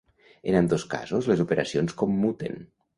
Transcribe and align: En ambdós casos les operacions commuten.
En 0.53 0.57
ambdós 0.61 0.87
casos 0.95 1.29
les 1.35 1.47
operacions 1.47 1.97
commuten. 2.05 2.63